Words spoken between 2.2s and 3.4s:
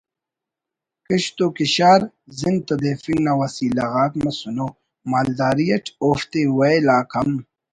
زند تدیفنگ نا